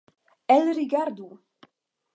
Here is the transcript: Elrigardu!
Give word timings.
Elrigardu! 0.55 1.27